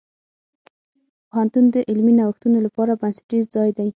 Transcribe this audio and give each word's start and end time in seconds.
پوهنتون 1.29 1.65
د 1.73 1.75
علمي 1.89 2.13
نوښتونو 2.19 2.57
لپاره 2.65 2.99
بنسټیز 3.01 3.43
ځای 3.55 3.69
دی. 3.77 3.89